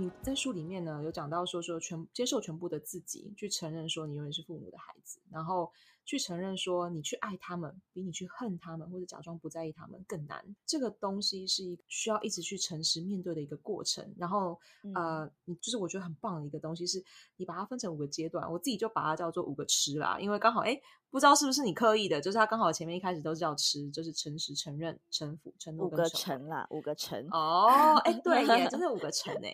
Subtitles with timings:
[0.00, 5.70] 你在书里面呢，有讲到说说全接受全部的自己，去承认说你永远是父母的孩子，然后
[6.04, 10.44] 去承认说你去爱他们，比你去恨他们或者假装不在意他们更难。
[10.66, 14.12] 这个东西是一个需要一直去诚实面对的一个过程。
[14.18, 17.02] 然后，嗯、呃，你就是我觉得很棒的一个东西，是
[17.36, 20.80] 你把它分成五个阶段，我自己就把它叫做五个吃啦，因为刚好哎。
[21.12, 25.88] 不知道是不是你刻意的，就是它刚好前面一开始都是叫吃，就是诚实、承认、臣服、承诺。
[25.88, 27.26] 五个诚啦，五个诚。
[27.32, 29.52] 哦，哎， 对耶，真的五个诚哎。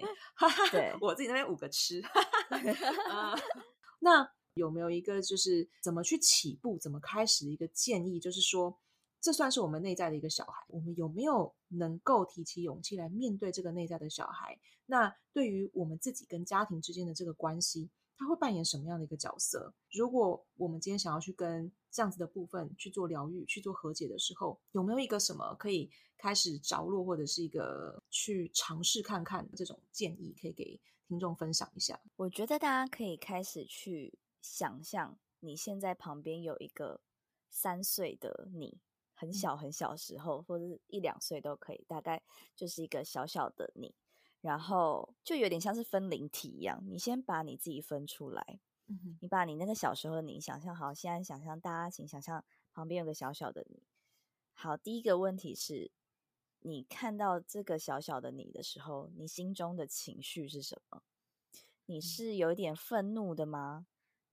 [0.70, 2.02] 对， 我自己那边五个吃。
[2.52, 3.40] uh,
[4.00, 8.18] 那有没有一个就是怎么去起步、怎么开始的一个建议？
[8.18, 8.74] 就是说，
[9.20, 14.58] 这算是我们内在的一个小孩，我们有没有能够提起勇气来面对这个内在的小孩？
[14.86, 17.90] 那对于我们自己跟家庭之间的这个关系？
[18.18, 19.74] 他会扮演什么样的一个角色？
[19.92, 32.00] 如果我们今天想要去跟这样子的部分去做疗愈、去做和解的时候，有没有一个什么可以开始着落，或者是一个去尝试看看这种建议，可以给听众分享一下？
[32.16, 37.00] 我觉得大家可以开始去想象，你现在旁边有一个
[37.50, 38.80] 三岁的你，
[39.12, 42.22] 很小很小时候，嗯、或者是一两岁都可以，大概
[42.54, 43.94] 就是一个小小的你。
[44.40, 53.82] 然后就有点像是分灵体一样，你先把你自己分出来，嗯、你把你那个小时候的你想象好，现在想象大家请想象旁边有个小小的你。
[54.52, 55.90] 好，第一个问题是，
[56.60, 61.02] 你看到这个小小的你的时候，你心中的情绪是什么？
[61.86, 63.86] 你是有一点愤怒的吗？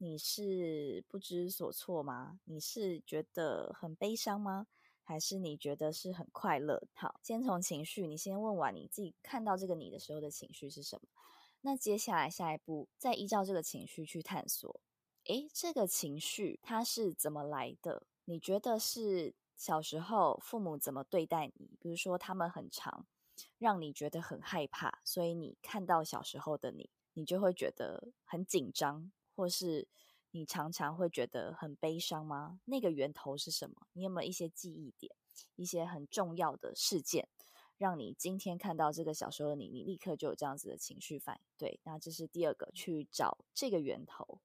[0.03, 2.37] 你是不知所措吗？
[2.43, 4.67] 你是觉得很悲伤吗？
[5.01, 6.85] 还是你觉得是很快乐？
[6.93, 11.07] 好，先从情绪，你先问完你自己看到这个你的时候的情绪是什么？
[11.61, 14.81] 那接下来下一步，再依照这个情绪去探索。
[15.27, 18.05] 诶，这个情绪它是怎么来的？
[18.25, 21.77] 你觉得是小时候父母怎么对待你？
[21.79, 23.05] 比如说他们很长
[23.57, 29.87] 让你觉得很害怕，所以你看到小时候的你，你就会觉得很紧张，或是。
[30.35, 32.59] 你常常会觉得很悲伤吗？
[32.65, 33.85] 那个源头是什么？
[33.93, 35.15] 你有没有一些记忆点，
[35.55, 37.29] 一些很重要的事件，
[37.77, 41.45] 让你今天看到这个小时候的你，你立刻就有这样子的情绪反应？
[41.55, 44.41] 对，那这是第二个，去找这个源头。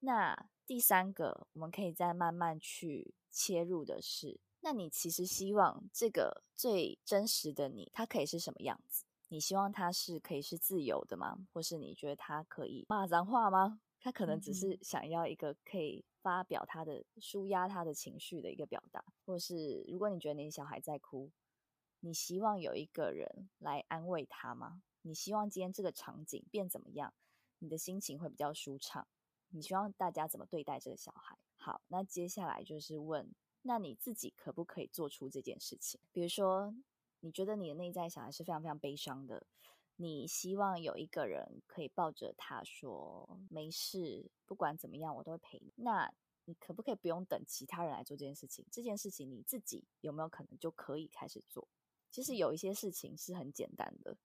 [0.00, 9.04] 那第三个，我们可以再慢慢去切入的是，那你其实希望这个最真实的你，它可以是什么样子？
[9.28, 11.46] 你希望它是可以是自由的吗？
[11.52, 13.80] 或是你觉得它可以骂脏话吗？
[14.00, 21.30] 他可能只是想要一个可以发表他的、舒压他的情绪的一个表达，或是如果你觉得你小孩在哭，
[22.00, 24.82] 你希望有一个人来安慰他吗？
[25.02, 27.12] 你希望今天这个场景变怎么样？
[27.58, 29.06] 你的心情会比较舒畅？
[29.48, 31.36] 你希望大家怎么对待这个小孩？
[31.56, 36.00] 好，那接下来就是问，那你自己可不可以做出这件事情？
[36.12, 36.74] 比如说，
[37.20, 39.44] 你觉得你的内在小孩是非常非常悲伤的。
[40.00, 46.08] 你希望有一个人可以抱着他说：“没事，不管怎么样，我都会陪你。”那
[46.44, 48.64] 你可不可以不用等其他人来做这件事情？
[48.70, 51.66] 这件事情你自己有没有可能就可以开始做？
[52.12, 54.16] 其实有一些事情是很简单的，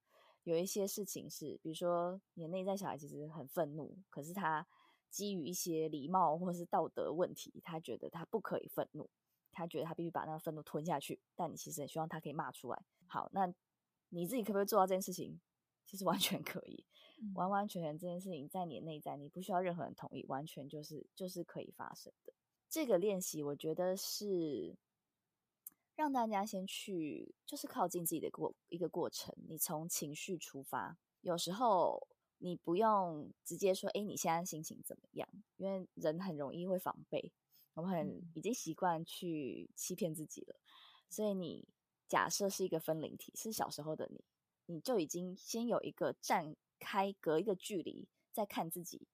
[0.44, 4.68] 有一些事情是，比如说你的内在小孩其实很愤怒，可是他
[5.10, 9.10] 基于一些礼貌或是道德问题，他觉得他不可以愤怒，
[9.52, 11.20] 他觉得他必须把那个愤怒吞下去。
[11.36, 12.86] 但你其实很希望他可以骂出来。
[13.08, 13.52] 好，那
[14.10, 15.42] 你自己可不可以做到这件事情？
[15.86, 16.86] 其实完全可以，
[17.36, 22.34] 完完全全这件事情在你的内在，你不需要任何人同意，完全就是就是可以发生的。
[22.70, 24.76] 这个练习，我觉得是
[25.96, 29.36] 让大家先去，就是靠近自己的过一个过程。
[29.48, 32.08] 你从情绪出发，有时候
[32.40, 35.30] 你不用直接说，哎，你现在心情怎么样？
[35.58, 37.32] 因为人很容易会防备，
[37.76, 40.56] 我们很已经习惯去欺骗自己了。
[41.10, 41.68] 所以你
[42.08, 44.24] 假设是一个分灵体，是小时候的你。
[44.66, 49.08] 你就已经先有一个站开隔一个距离在看自己，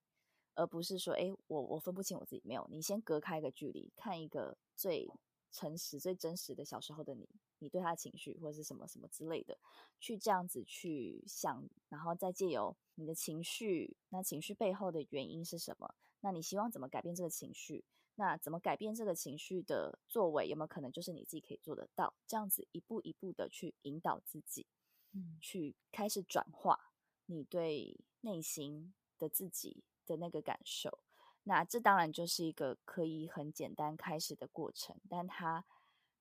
[0.56, 2.42] 而不是说，哎，我我分不清我自己。
[2.46, 5.10] 没有，你先隔开一个距离，看一个最
[5.52, 7.28] 诚实、最真实的小时候的你，
[7.60, 9.58] 你对他的情绪或者是什么什么之类的，
[10.00, 15.96] 去这样子去想，然后再借由你的情绪，那情绪背后的原因是什么？
[16.22, 17.84] 那你希望怎么改变这个情绪？
[18.16, 20.48] 那怎么改变这个情绪的作为？
[20.48, 22.14] 有没有可能就是你自己可以做得到？
[22.28, 24.68] 这样子一步一步的去引导自己，
[25.40, 26.92] 去开始转化
[27.26, 31.00] 你对内心的自己的那个感受。
[31.44, 35.66] 那这当然就是一个可以很简单开始的过程，但它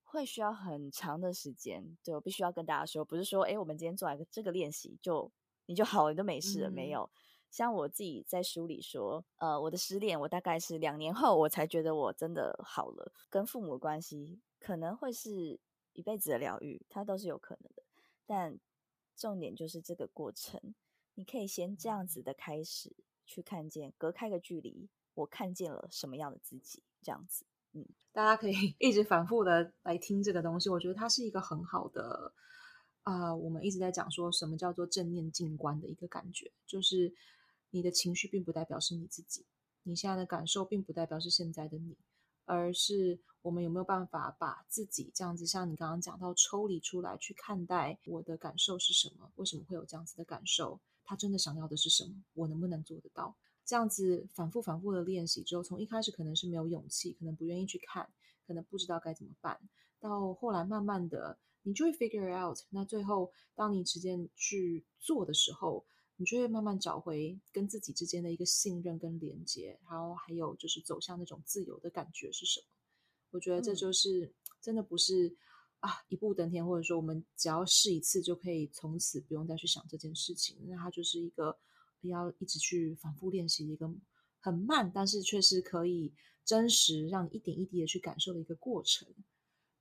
[0.05, 1.99] 会需要很长的时间。
[2.03, 5.31] 对，我必须要跟大家说，不是说哎，我们今天做一个这个练习就
[5.67, 7.11] 你就好了，你都没事了，嗯、没有。
[7.51, 13.13] 像我自己在书里说，呃，我的失恋，我大概是两年后我才觉得我真的好了。
[13.29, 15.59] 跟父母的关系可能会是
[15.95, 17.83] 一辈子的疗愈，它都是有可能的。
[18.27, 18.59] 但
[19.19, 20.75] 重点就是这个过程，
[21.15, 27.45] 你可以先这样子的开始去看见，隔开个距离，我看见了什么样的自己，这样子。
[27.73, 32.33] 嗯， 大家可以 一直反复的来听这个东西，我觉得它是一个很好的，
[33.03, 37.13] 啊、呃，我们一直在讲说什么叫做正念静观的一个感觉，就是。
[37.71, 39.45] 你的情绪并不代表是你自己，
[39.83, 41.99] 你现在的感受并不代表是现在的你，
[42.49, 49.31] 而是我们有没有办法把自己这样子，像你刚刚讲到抽离出来去看待我的感受是什么？
[49.37, 50.81] 为什么会有这样子的感受？
[51.05, 52.15] 他真的想要的是什么？
[52.33, 53.37] 我能不能做得到？
[53.65, 58.11] 这样子反复反复的练习之后，从一开始可能是没有勇气，可能不愿意去看，
[58.47, 59.61] 可能不知道该怎么办，
[60.01, 62.59] 到后来慢慢的你就会 figure out。
[62.71, 65.85] 那最后当你直接去做的时候，
[66.21, 72.67] 你就会慢慢找回跟自己之间的一个信任跟连接，然后还有就是走向那种自由的感觉是什么？
[73.31, 75.37] 我觉得这就是真的不是
[75.79, 80.59] 啊一步登天，或者说我们只要试一次就可以从此不用再去想这件事情。
[80.67, 81.57] 那它就是一个
[82.01, 83.89] 要一直去反复练习的一个
[84.41, 86.13] 很慢，但是却是可以
[86.45, 89.07] 真实让你一点一滴的去感受的一个过程。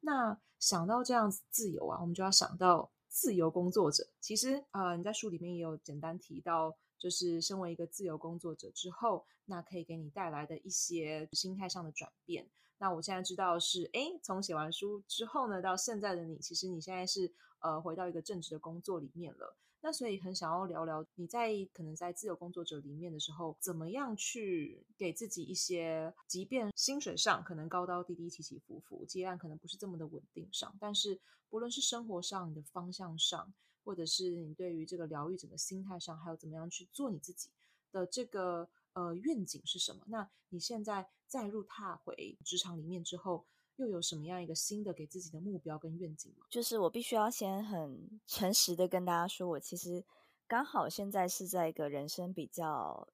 [0.02, 2.92] 那想到这样子自由啊，我们就要想到。
[3.18, 12.48] 自由工作者，其实啊、呃，你在书里面也有简单提到，就是身为一个自由工作者之后，那可以给你带来的一些心态上的转变。
[12.78, 19.58] 那我现在知道是，诶，从写完书之后呢，到现在的你，其实你现在是呃回到一个正职的工作里面了。
[19.82, 31.20] 那所以很想要聊聊你在可能在自由工作者里面的时候，怎么样去给自己一些，即便薪水上可能高高低低、起起伏伏，接案可能不是这么的稳定上，但是
[31.50, 33.54] 不论是生活上你的方向上，
[33.86, 37.50] 或者是你对于这个疗愈整个心态上，还有怎么样去做你自己
[37.92, 40.02] 的这个呃愿景是什么？
[40.08, 43.46] 那你现在再入踏回职场里面之后。
[43.78, 46.46] 又有什么样一个新的给自己的目标跟愿景吗？
[46.50, 50.04] 就是我必须要先很诚实的跟大家说，我其实
[50.48, 53.08] 刚好现在是在一个人生比较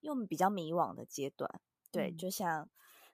[0.00, 1.60] 又比较迷惘的阶段。
[1.92, 2.68] 对，嗯、就像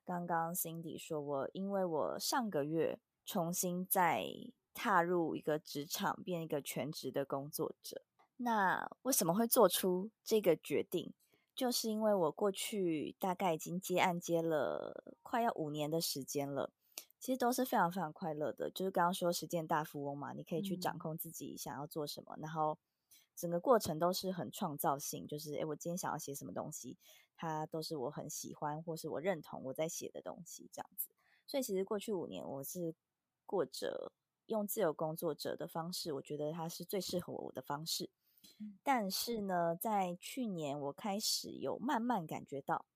[0.04, 4.24] 刚刚 Cindy 说，我因为我上个月重新再
[4.72, 8.02] 踏入一个职场，变一个全职的工作者。
[8.38, 11.12] 那为什么会做出这个决定？
[11.54, 16.70] 就是因为我过去大概已经接案接了快要五年的时间了。
[17.18, 22.78] 其实都是非常非常快乐的，就是刚刚说实践大富翁嘛，你可以去掌控自己想要做什么，嗯、然后
[23.34, 26.96] 整个过程都是很创造性，就是诶，我今天想要写什么东西，
[27.34, 31.08] 它都是我很喜欢或是我认同我在写的东西这样子。
[31.46, 32.94] 所以其实过去五年我是
[33.44, 34.12] 过着
[34.46, 38.10] 用自由工作者的方式，我觉得它是最适合我的方式。
[38.60, 42.86] 嗯、但是呢，在去年我开始有慢慢感觉到，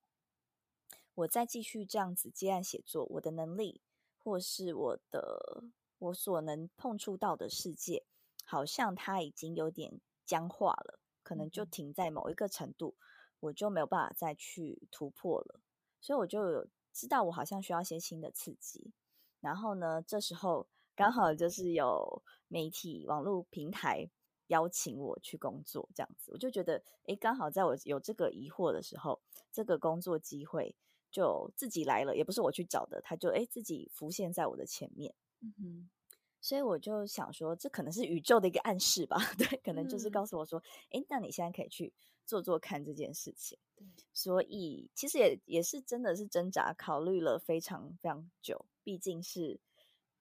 [1.15, 3.81] 我再继续这样子接案写作，我的能力。
[4.23, 5.65] 或是我的
[5.99, 8.05] 我所能碰触到的世界，
[8.45, 12.95] 好像它已经有点僵化了，可能就停在某一个程度，
[13.41, 15.61] 我就没有办法再去突破了。
[16.01, 18.93] 所以我就有知道，我好像需要一些新的刺激。
[19.41, 24.11] 然后呢，这时候刚好就是有媒体网络平台
[24.49, 30.77] 邀请我去工作，这样子，我就觉得，诶，刚好在我有这个疑惑的时候，这个工作机会。
[31.11, 35.91] 就自己来了，也不是我去找的，他就诶自己浮现在我的前面，嗯哼，
[36.41, 41.93] 所以我就想说，这可能是宇宙的一个暗示吧， 对，可能就是告诉我说，诶，那你现在可以去
[42.25, 43.59] 做做看这件事情。
[43.77, 49.61] 对，所以其实也也是真的是挣扎，考虑了非常非常久，毕竟是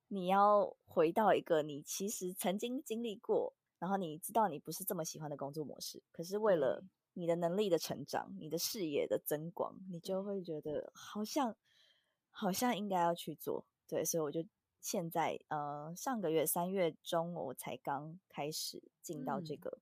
[0.08, 6.84] 你要回到一个你其实曾经经历过，然后你知道你不是这么喜欢的工作模式，可是为了。
[7.14, 10.20] 你的能力的成长，你的视野的增广，你就。
[10.30, 11.56] 会觉得好像
[12.30, 14.46] 好像应该要去做，对，所以我就
[14.80, 19.80] 现在呃上个月三月中我才刚开始进到这个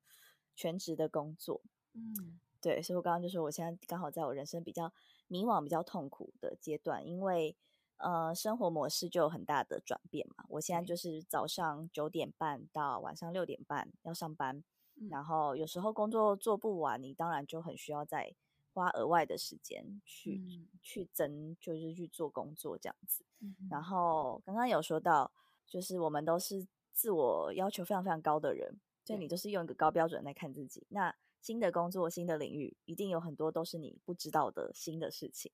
[0.55, 1.59] 全职的工作，
[1.93, 4.93] 嗯，对，所以我刚刚就说我现在刚好在我人生比较
[5.27, 7.57] 迷惘、比较痛苦的阶段，因为
[7.97, 14.63] 呃生活模式就有很大的转变嘛，我现在就是早上九点半到晚上六点半要上班。
[15.09, 18.33] 然后有时候工作做不完，你当然就很需要再
[18.73, 23.23] 花额外的时间去、嗯、去增，就是去做工作这样子。
[23.39, 25.31] 嗯、然后刚刚有说到，
[25.65, 30.85] 就是我们都是自我要求非常非常高的人，所以你都是用一个高标准来看自己。
[30.89, 35.51] 那新的工作、新的领域，一定有很多都是你不知道的新的事情。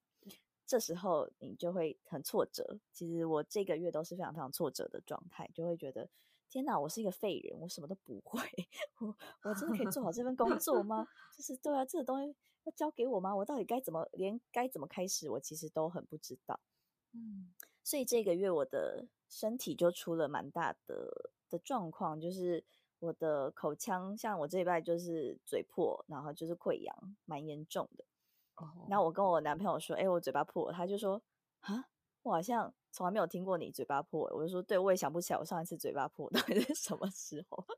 [0.65, 2.79] 这时候你就会很挫折。
[2.93, 6.09] 其实我这个月都是非常非常挫折的状态，就会觉得
[6.53, 8.39] 天哪，我是一个废人，我什么都不会，
[9.01, 11.07] 我我真的可以做好这份工作 吗？
[11.35, 12.35] 就是对啊，这个东西。
[12.65, 13.35] 要交给我吗？
[13.35, 16.59] 我到底该怎么，连该怎么开始，我其实都很不知道。
[17.11, 17.51] 嗯，
[17.83, 22.63] 所以这个月我的身体就出了蛮大的的状况，就是
[22.99, 26.95] 我的口腔，像我这一拜就是嘴破，然后就是溃疡，
[27.25, 28.05] 蛮严重的。
[28.57, 31.19] 哦，然后我跟我男朋友说：“哎，我嘴巴破。”他就说
[31.61, 31.89] ：“啊，
[32.21, 37.65] 我好像从来没有听过你嘴巴破。”我就说：“对，我也想不起来我上一次嘴巴破到底是什么时候。”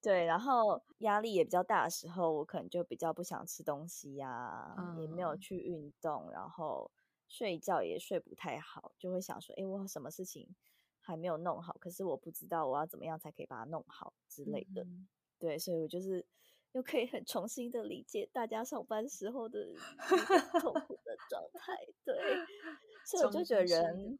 [0.00, 6.90] 对，然后压力也比较大的时候，我可能就比较不想吃东西呀、啊，嗯、也没有去运动，然后
[7.28, 10.48] 睡觉也睡不太好，就会想说，哎，我什么事情
[11.00, 14.84] 还没有弄好，可是我不知道我要怎么样才可以把它弄好之类的。
[14.84, 15.06] 嗯、
[15.38, 16.24] 对，所以我就是
[16.72, 19.74] 又可以很重新的理解大家上班时候的
[20.60, 21.76] 痛苦的状态。
[22.04, 22.14] 对，
[23.04, 24.18] 所以我就觉得人，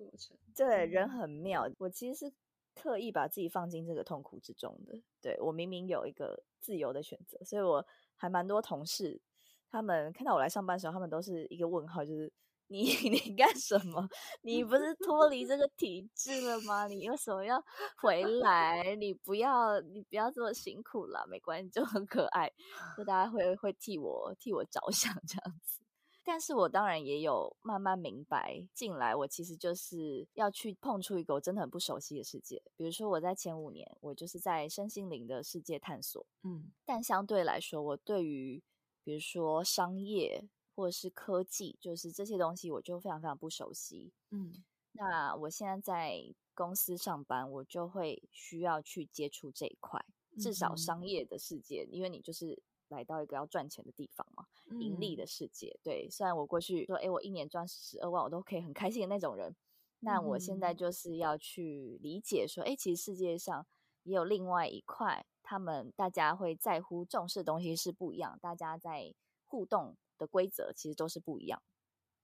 [0.54, 1.68] 对，人很妙。
[1.78, 2.32] 我其实是。
[2.72, 7.84] 刻意把自己放进这个痛苦之中的，对，我明明有一个自由的选择，所以我
[8.16, 9.20] 还蛮多同事，
[9.68, 12.32] 他们看到我来上班的时候，他们都是一个问号，就是
[12.70, 14.08] 你 你干什么？
[14.42, 16.86] 你不是脱离这个体制了吗？
[16.86, 17.62] 你为什么要
[18.00, 18.94] 回来？
[18.94, 22.50] 你不要你不要这么辛苦了，没关系，就很可爱，
[22.96, 25.80] 就大家会会替我替我着想这样子。
[26.22, 32.62] 但是我当然也有慢慢明白，进来我其实就是要去碰触一个我真的很不熟悉的世界。
[32.76, 38.62] 比如说我在前五年，我就是在身心灵的世界探索，嗯，但相对来说，我对于
[39.02, 40.46] 比如说商业
[40.80, 44.64] 或者是科技，就是这些东西，我就非常非常不熟悉，嗯。
[44.92, 50.04] 那我现在在公司上班，我就会需要去接触这一块，
[50.38, 52.62] 至少商业的世界，嗯、因为你就是。
[52.90, 54.44] 来到一个要赚钱的地方嘛，
[54.80, 55.68] 盈利的世界。
[55.68, 59.54] 嗯、对，虽然我过去说，哎，我一年赚十二万，我都可以很开心的那种人。
[60.00, 63.64] 那我现在就是要去理解说，哎，其实世界上
[64.02, 69.14] 也有另外一块，他们大家会在乎重视的东西是不一样，大家在
[69.46, 71.60] 互动的规则其实都是不一样。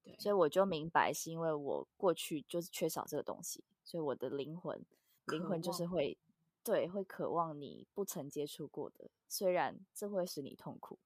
[0.04, 4.84] 对，所以我就明白，是因为我过去就是缺少这个东西，所以我的灵魂，
[5.24, 6.16] 灵魂就是会。
[6.62, 10.98] 对，会渴望你不曾接触过的，虽然这会使你痛苦，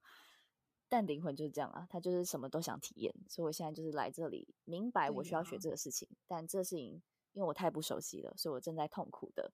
[0.89, 3.15] 但灵魂就是这样啊，他就是什么都想体验。
[3.29, 7.03] 所以我现在就是来这里，明白我需要学这个事情，啊、但这事情
[7.35, 9.53] 因为我太不熟悉了，所以我正在痛苦的，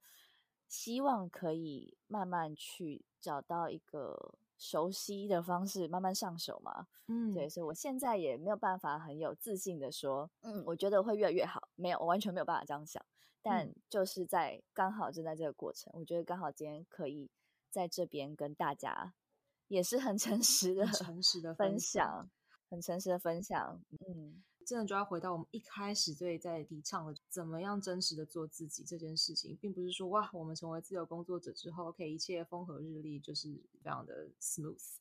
[0.68, 6.86] 希望可以慢慢去找到一个熟悉的方式，慢慢上手嘛。
[7.08, 13.04] 嗯，对，所以我现在也没有办法很有自信的说，嗯，我觉得会越来越好，没有，我完全没有办法这样想。
[13.42, 17.30] 但就是在刚好正在这个过程，我觉得刚好今天可以
[17.70, 19.14] 在这边跟大家
[19.68, 22.28] 也是很诚实的、诚实的分享，
[22.68, 23.80] 很诚实的分享。
[24.08, 33.48] 嗯，真的就要回到我们一开始对在提倡的怎么样真实的做自己这件事情，并不是说哇，我们成为自由工作者之后，可以一切风和日丽，就是
[33.80, 34.96] 非常的 smooth。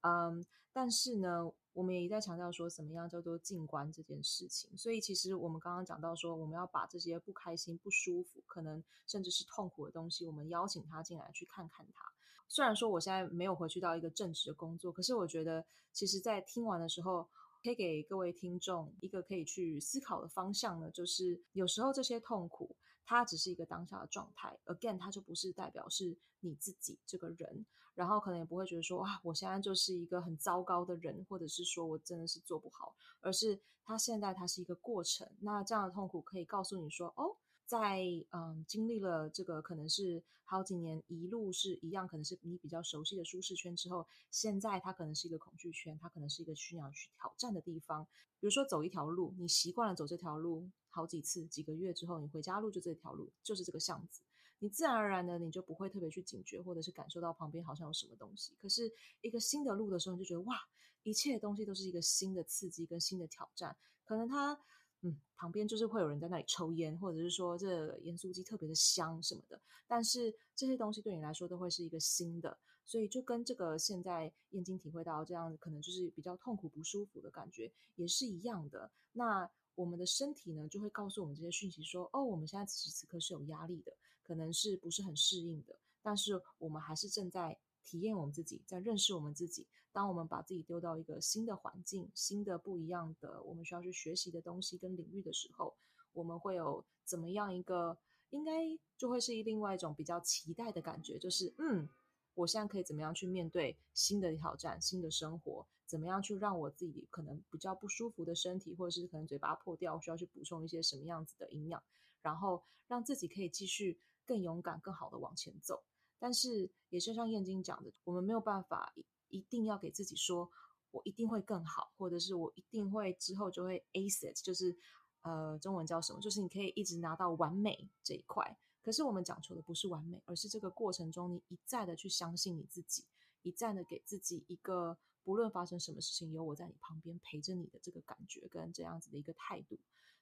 [0.00, 4.74] 嗯，但是呢，我们也一再强调说，怎么样叫做静观这件事情。
[4.74, 12.10] 所以，其实我们刚刚讲到说，我们要把这些不开心、不舒服，可能甚至是痛苦的东西，我们邀请他进来去看看他。
[12.48, 15.62] 虽然说我现在没有回去到一个正职的工作，可是我觉得，
[15.92, 17.28] 其实，在听完的时候，
[17.62, 22.74] 可以给各位听众一个可以去思考的方向呢，就是有时候这些痛苦，
[23.04, 27.66] 它只是一个当下的状态，again，它就不是代表是你自己这个人。
[27.94, 35.28] 然后可能也不会觉得说哇，我现在就是一个很糟糕的人，或者是说我真的是做不好，而是它现在它是一个过程。
[35.40, 37.36] 那这样的痛苦可以告诉你说，哦，
[37.70, 48.04] 在嗯经历了这个可能是好几年一路是一样，可能是你比较熟悉的舒适圈之后，现在它可能是一个恐惧圈，它可能是一个需要去挑战的地方。
[48.40, 54.20] 比如说走一条路，你习惯了走这条路好几次，几个月之后，你回家路就这条路，就是这个巷子。
[54.58, 58.56] 你自然而然的，你就不会特别去警觉，或者是感受到旁边好像有什么东西。
[58.60, 60.56] 可是一个新的路的时候，你就觉得哇，
[61.04, 63.76] 一切东西都是一个新的刺激跟新的挑战。
[64.04, 64.58] 可能它，
[65.02, 69.60] 嗯，旁边就是会有人在那里抽烟，或者是说这盐酥鸡特别的香什么的。
[69.86, 78.90] 但是这些东西对你来说都会是一个新的，所以就跟这个现在燕京体会到这样可能就是比较痛苦不舒服的感觉也是一样的。
[79.12, 83.92] 那我们的身体呢，就会告诉我们这些讯息说，哦，我们现在此时此刻是有压力的。
[84.22, 89.66] 可能是不是很适应的，但是我们还是正在体验我们自己，在认识我们自己。
[89.92, 95.74] 当我们把自己丢到一个新的环境、新的不一样的我们需要去学习的东西跟领域的时候，
[96.12, 97.98] 我们会有怎么样一个？
[98.30, 98.52] 应该
[98.96, 101.88] 就会是另外一种比较期待的感觉，就是嗯，
[102.34, 105.66] 我现在可以怎么样去面对新的挑战、新的生活？
[105.84, 111.82] 怎么样去让我自己可能比较不舒服的身体，或者是可能嘴巴破掉，需要去补充一些什么样子的营养，
[112.22, 115.82] 然后让自己可以继续更勇敢、更好的往前走。
[116.20, 118.94] 但是也是像燕京讲的，我们没有办法
[119.30, 120.50] 一定要给自己说
[120.90, 124.76] 我一定会更好，或者是我一定会之后就会 ace it，就是。
[125.22, 126.20] 呃，中文叫什么？
[126.22, 128.56] 就是你可以一直拿到完美这一块。
[128.80, 133.04] 可是我们讲求的不是完美，而是这个过程中你一再的去相信你自己，
[133.42, 139.78] 一再的给自己一个不论发生什么事情，有我在你旁边陪着你的这个感觉跟这样子的一个态度。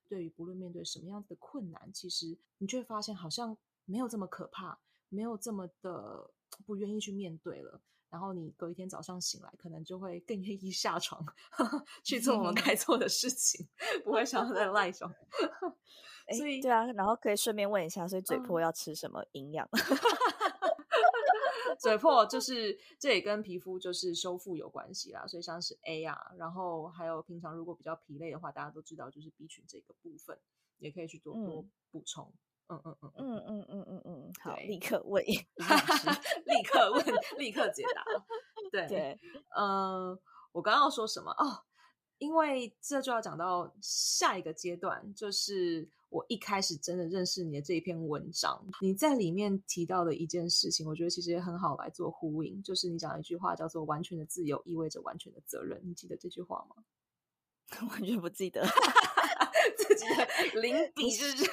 [0.08, 6.28] 对于不论面对什么样子的困难，其实你就会发现好像没有这么可怕，没有这么的
[6.66, 7.80] 不愿意去面对了。
[8.10, 11.24] 然后你隔一天早上醒来，可能就会更愿意下床
[12.02, 13.68] 去做我们该做的事情，
[14.04, 15.12] 不会想要再 赖床。
[16.36, 19.68] 所以对啊，然后可以顺便问一下，所以嘴破要吃什么营养？
[21.78, 30.36] 嘴破就是这也跟皮肤就是修复有关系啦，所以像是 A 啊，然后还有平常如果比较疲累的话，大家都知道就是 B 群这个部分
[30.78, 32.24] 也可以去多多补充。
[32.24, 32.38] 嗯
[32.68, 37.04] 嗯嗯嗯嗯嗯嗯嗯嗯，好，立刻问，立刻问，
[37.38, 38.04] 立刻解答。
[38.70, 39.18] 对对，
[39.56, 40.18] 呃，
[40.52, 41.64] 我刚刚要说什么哦？
[42.18, 56.76] 因为这就要讲到下一个阶段，就是我一开始真的认识你的这一篇文章，你在里面提到的一件事情，我觉得其实也很好来做呼应，就是你讲一句话叫做“完全的自由意味着完全的责任”，你记得这句话吗？
[57.92, 58.66] 完全不记得，
[59.78, 60.26] 自己的
[60.60, 61.48] 零笔就是。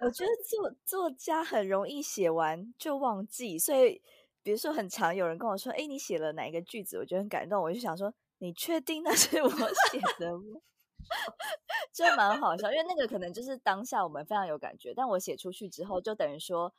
[0.00, 4.02] 我觉得作作家很容易写完就忘记，所以
[4.42, 10.60] 比如说很常有人跟我说：“哎，你写了哪一个句子？”我觉得很感动，我就想说：“你确定那是我写的吗？”
[11.92, 16.72] 就蛮好笑，因为那个可能就是当下我们非常有感觉，但我写出去之后，就等于说。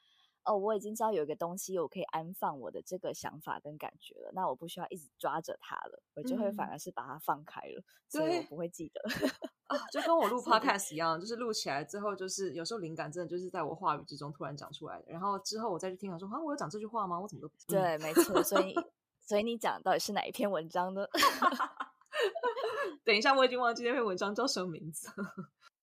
[0.46, 4.32] 哦，我已经知道有一个东西，我可以安放我的这个想法跟感觉了。
[4.34, 9.02] 那我不需要一直抓着它了，我就会反而是把它放开了，嗯、所以我不会记得。
[9.70, 15.06] 啊， 就跟我录 podcast 一样，就是录起来之后，就是有时候灵感真的就是在我话语之中突然讲出来的。
[15.12, 17.20] 然后之后我再去听，我说啊，我有讲这句话吗？
[17.20, 17.80] 我怎么都不记得。
[17.80, 18.44] 对，没错。
[18.44, 18.74] 所以，
[19.22, 21.06] 所以你讲到底是哪一篇文章呢？
[23.06, 25.08] 等一下，我已经忘记那篇文章叫什么名字。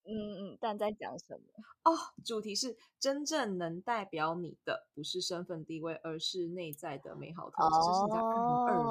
[0.09, 1.41] 嗯嗯，但在讲什么？
[1.83, 7.69] 哦，主题是真正能代表你的，不是身份地位，而是内在的美好特质。
[7.85, 8.85] 这是你在二零二零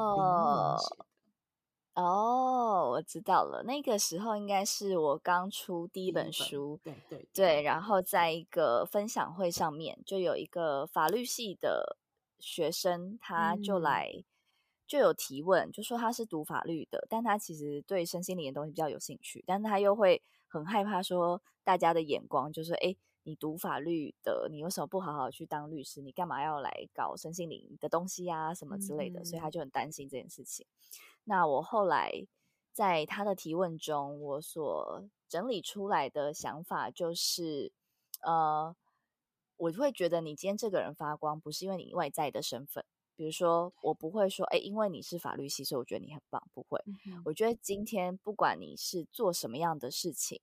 [0.56, 1.06] 年写的。
[1.96, 3.62] 哦，我知道了。
[3.64, 7.62] 那个时候应该是我刚出第一本书，本对对对。
[7.62, 11.96] 然后在一个分享会上面，就有一个法律系的
[12.38, 14.24] 学生，他就来、嗯、
[14.86, 20.22] 就有提问，就说他是读法律的，但他其实对身心灵的东西比较有兴趣，但他又会。
[20.48, 26.00] 很害怕说大家的眼光，就是哎，你读法律的，你为什么不好好去当律师？
[26.00, 28.54] 你干嘛要来搞身心灵的东西呀、啊？
[28.54, 30.64] 什么之类的，所以他就很担心这件事情。
[31.24, 32.24] 那我后来
[32.72, 37.72] 在他的提问中，我所整理出来的想法就是，
[38.22, 38.76] 呃，
[39.56, 42.84] 我会觉得你今天这个人发光，不是因为你外在的身份。
[43.16, 46.40] 比如说，我不会说，哎，因为你是法律系，所以我觉得你很棒。
[46.54, 50.40] 不会，嗯、我觉得今天不管你是做什么样的事情，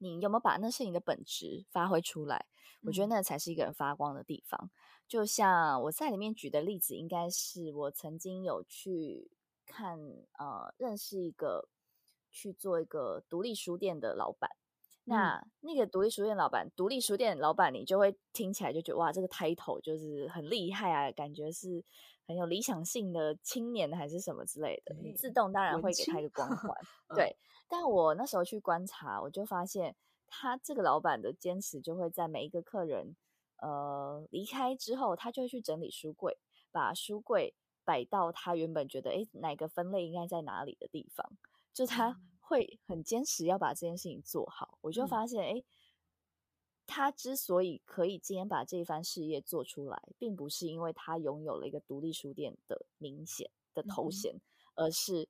[0.00, 2.46] 你有没有把那是你的本质发挥出来，
[2.82, 4.70] 嗯、我觉得那才是一个人发光的地方。
[5.06, 9.30] 就像我在里面举的例子，应该是我曾经有去
[9.66, 9.98] 看，
[10.38, 11.68] 呃，认识一个
[12.30, 14.50] 去做一个独立书店的老板。
[15.04, 21.82] 那那个独立书店老板，独立书店老板，你就会听起来就觉得哇，这个 title 就是很厉害啊，感觉是
[22.30, 26.72] 很有理想性的青年还是什么之类的，你自动当然会给他一个光环。
[27.16, 27.36] 对，
[27.68, 29.96] 但我那时候去观察，我就发现
[30.28, 33.16] 他这个老板的坚持就会在每一个客人
[33.56, 36.38] 呃离开之后，他就会去整理书柜，
[36.70, 37.52] 把书柜
[37.84, 41.32] 摆到他原本觉得诶哪个分类应该在哪里的地方，
[41.74, 42.10] 就他。
[42.10, 45.64] 嗯会很坚持要把这件事情做好，我就发现，哎、嗯，
[46.90, 54.40] 他之所以可以今天把这一番事业做出来，并不是因为他拥有了一个独立书店的明显的头衔，嗯、
[54.74, 55.28] 而是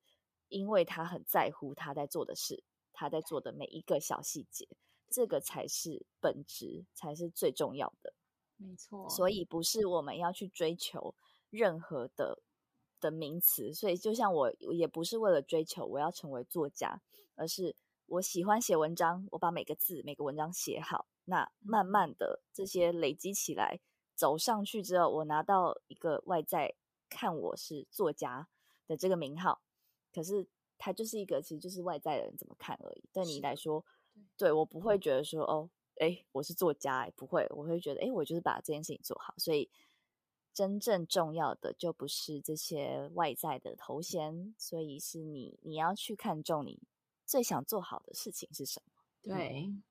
[0.49, 4.67] 因为他很在乎他在做的事，他在做的每一个小细节，
[5.09, 8.13] 这个才是本质，才是最重要的。
[8.57, 11.13] 没错，所以不是我们要去追求
[11.49, 12.41] 任何的。
[13.01, 17.01] 的名词，所以就像我也不是为了追求我要成为作家，
[17.33, 23.79] 而是我喜欢写文章，我把每个字、每个文章写好，那慢慢的这些累积起来，
[24.15, 26.75] 走上去之后，我拿到一个外在
[27.09, 28.47] 看我是作家
[28.87, 29.61] 的这个名号，
[30.13, 33.03] 可是他就是一个其实就是外在的人怎么看而已。
[33.13, 33.85] 对你来说，
[34.35, 39.33] 对，对我不会觉得说哦，哎，我是作家，哎，不会，我会觉得哎，我就是把这件事情做好。
[39.37, 39.69] 所以
[40.53, 46.81] 真正重要的就不是这些外在的头衔，所以是你你要去看重你
[47.25, 49.01] 最想做好的事情是什么。
[49.21, 49.65] 对。
[49.67, 49.83] 嗯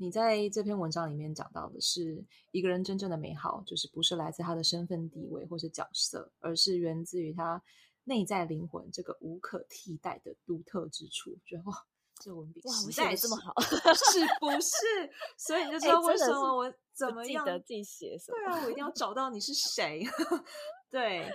[0.00, 7.60] 你在这篇文章里面讲到的是一个人真正的美好，就是不是来自他的身份地位或是角色，而是源自于他
[8.04, 11.36] 内在灵魂这个无可替代的独特之处。
[11.44, 11.84] 觉得哇，
[12.20, 15.10] 这文笔实在这么好，是 不是？
[15.36, 18.38] 所以你就知道为什么我怎么样记得自己写什么？
[18.38, 20.04] 对啊，我一定要 找到你是谁。
[20.88, 21.28] 对。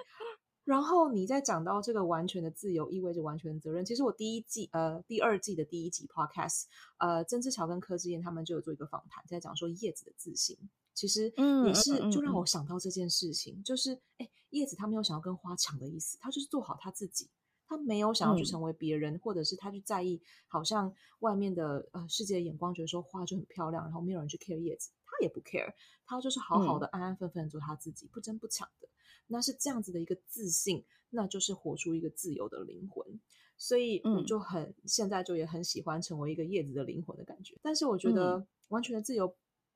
[0.63, 3.84] 然后你再讲到这个完全的自由意味着完全的责任。
[3.84, 6.63] 其实我第一季呃第二季的第一集 podcast，
[6.97, 10.58] 呃曾志乔跟柯志燕他们就有做一个访谈，在讲说叶子的自信，
[10.93, 11.34] 其实
[11.65, 17.30] 也是就让我想到这件事情，嗯嗯嗯、就是哎叶子他没有想要跟花抢的意思，他就是做好他自己，
[17.67, 25.73] 他没有想要去成为别人，嗯、或者是他去在意好像外面的呃世界的眼光，觉得说花就很漂亮，然后没有人去 care 叶子，他也不 care，
[26.06, 28.88] 他就是好好的安安分分做他自己，嗯、不争不抢的。
[29.34, 33.19] 那是这样子的一个自信，那就是活出一个自由的灵魂。
[33.58, 37.58] 所以我就很、嗯、现在就也很喜欢成为一个叶子的灵魂的感觉。
[37.62, 39.26] 但是我觉得完全的自由，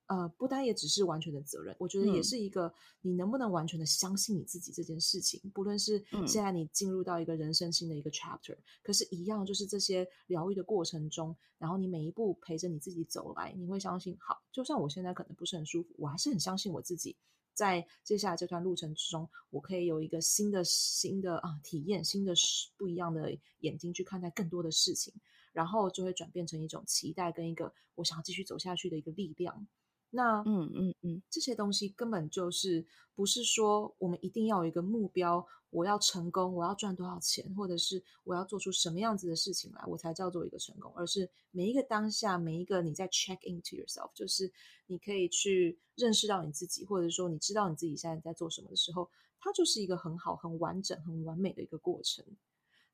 [0.07, 5.39] 嗯、呃，不单也只是完全的责任，我觉得也是一个你能不能完全的相信你自己这件事情。
[5.53, 17.15] 不论是现在你进入到一个人生新的一个 chapter，、嗯、可是，一样就是这些疗愈的过程中，然后你每一步陪着你自己走来，你会相信，好，就算我现在可能不是很舒服，我还是很相信我自己。
[17.57, 22.35] 在接下来这段路程之中，我可以有一个新的新的啊体验，新的
[22.77, 25.11] 不一样的眼睛去看待更多的事情，
[25.53, 29.67] 然后就会转变成一种期待跟一个我想要继续走下去的一个力量。
[30.09, 40.91] 那嗯嗯嗯，这些东西根本就是不是说我们一定要有一个目标，我要成功，我要赚多少钱，或者是我要做出什么样子的事情来，我才叫做一个成功。
[40.95, 44.51] 而是每一个当下，每一个你在 check into yourself，就是
[44.87, 52.25] 你可以去认识到你自己，或者说你知道你自己现在在做什么的时候，它就是一个很好、很完整、很完美的一个过程。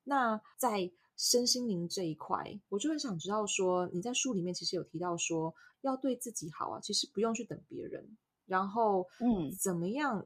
[0.05, 10.25] 那在身心灵这一块，我就很想知道说，你在书里面其实有提到说，要对自己好啊，其实不用去等别人，然后嗯，怎么样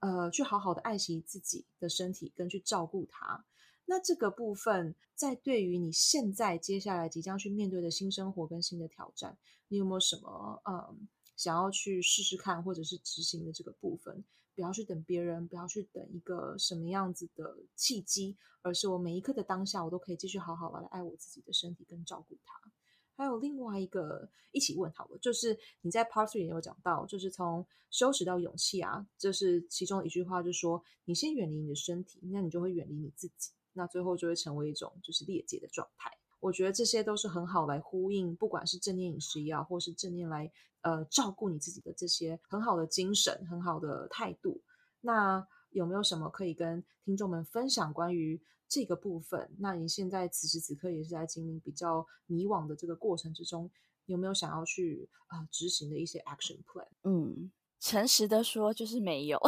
[0.00, 3.44] 呃，去好好的爱惜自己的身体，跟去照顾它。
[3.84, 9.36] 那这个部分，在对于你现在接下来即将去面对的新生活跟新的挑战，
[9.68, 11.08] 你有没有什么嗯，
[11.42, 14.22] 想要去试试看或者是执行的这个部分？
[14.54, 22.70] 不要去等别人，不要去等一个什么样子的契机，而是我每一刻的当下，我都可以继续好好来爱我自己的身体跟照顾它。
[23.16, 36.16] 还有另外一个一起问好了，就是你在 Part Three 也有讲到，就是从羞耻到勇气啊，这是其中一句话，就是说你先远离你的身体，那你就会远离你自己，那最后就会成为一种就是裂解的状态。
[36.42, 40.50] 我觉得这些都是很好来呼应，不管是正念饮食也好，或是正念来
[40.80, 44.60] 呃照顾你自己的这些很好的精神、很好的态度。
[45.00, 49.54] 那有没有什么可以跟听众们分享关于这个部分？
[49.60, 53.70] 那你现在此时此刻也是在经历比较迷惘的这个过程之中，
[54.06, 56.88] 有没有想要去啊、执行的一些 action plan？
[57.04, 59.38] 嗯，诚实的说，就是没有。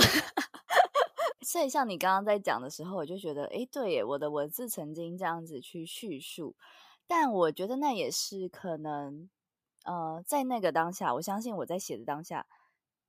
[1.44, 6.56] 所以像你刚刚在讲的时候，我就觉得，哎，对耶，我的文字曾经这样子去叙述。
[7.06, 9.28] 但我觉得那也是可能，
[9.84, 12.46] 呃，在那个当下，我相信我在写的当下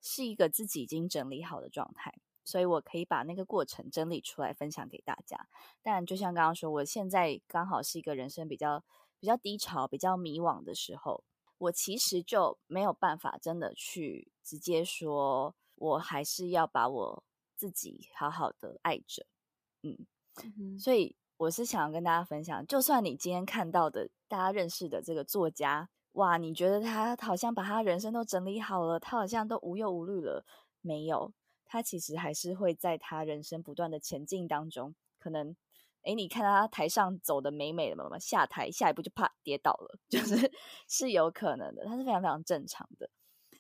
[0.01, 5.47] 是一个自己已经整理好的状态，所以我可以把那个过程整理出来分享给大家。
[5.81, 8.83] 但就像刚刚说，我现在刚好是一个人生比较
[9.19, 11.23] 比较低潮、比较迷惘的时候，
[11.57, 17.23] 我其实就没有办法真的去直接说，我还是要把我
[17.55, 19.25] 自己好好的爱着，
[19.83, 20.05] 嗯，
[20.43, 21.15] 嗯，所以。
[21.37, 30.45] 我是想要跟大家分享，就算你今天看到的大家认识的这个作家，哇，你觉得他好像把他人生都整理好了，他好像都无忧无虑了，
[30.79, 31.33] 没有，
[31.65, 35.53] 他其实还是会在他人生不断的前进当中，可能，
[36.03, 40.49] 诶，你看他台上走的美美的嘛，下台下一步就啪跌倒了， 就是
[40.87, 43.09] 是有可能的，他是非常非常正常的。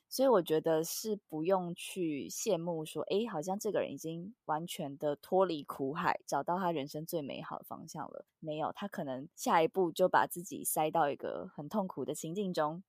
[0.07, 8.25] 所以我觉得是不用去羡慕说，哎，好像这个人已经完全的脱离苦海，找到他人生最美好的方向了。
[8.39, 12.83] 没有，他可能下一步就把自己塞到一个很痛苦的情境中。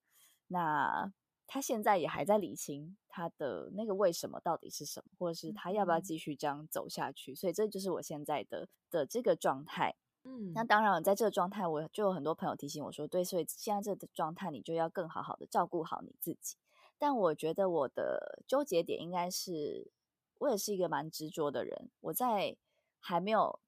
[0.49, 1.13] 那
[1.49, 7.35] 他现在也还在理清他的那个为什么到底是什么，或者是他要不要继续这样走下去。
[7.35, 9.97] 所以这就是我现在的的这个状态。
[10.25, 16.57] 嗯，那当然，在这个状态，我就有很多朋友提醒我说，对，所以现在这个状态，你就要更好好的照顾好你自己。
[16.99, 19.91] 但我觉得我的纠结点应该是，
[20.39, 21.91] 我也是一个蛮执着的人。
[22.01, 22.57] 我在
[22.99, 23.61] 还没有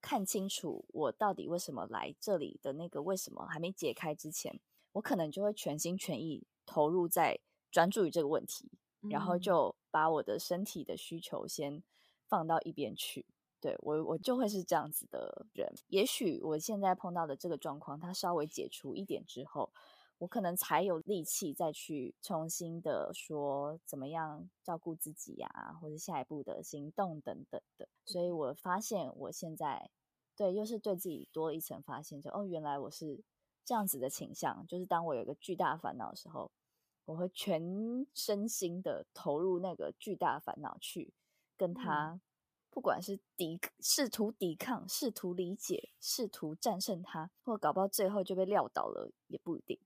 [0.00, 4.60] 看清楚我到底为什么来这里的那个为什么还没解开之前，
[4.92, 7.38] 我可能就会全心全意投入在
[7.70, 8.70] 专注于这个问题，
[9.10, 11.82] 然后就把我的身体的需求先
[12.26, 13.24] 放到一边去。
[13.60, 15.72] 对，我，我就会是这样子的人。
[15.86, 19.72] 也许我现在碰到的这个状况，它稍微解除一点之后，
[20.22, 27.88] 我可能才有力气再去重新的说怎么样照顾自己呀、啊，或者下一步的行动等等的。
[28.04, 29.90] 所以我发现我现在
[30.36, 33.20] 对，又是对自己多了一层发现，就哦，原来我是
[33.64, 34.64] 这样子的倾向。
[34.68, 36.52] 就是当我有一个巨大烦恼的时候，
[37.04, 41.12] 我会全身心的投入那个巨大烦恼去
[41.56, 42.20] 跟他。
[42.70, 49.78] 不管是抵试图抵抗、试图理解、试图战胜他，或搞不好最后就被撂倒了，也不一定。